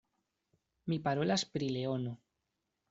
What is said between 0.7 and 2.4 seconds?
Mi parolas pri leono.